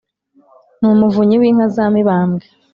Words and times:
ni 0.79 0.87
umuvunyi 0.93 1.35
w'inka 1.41 1.65
za 1.75 1.85
mibambwe 1.93 2.45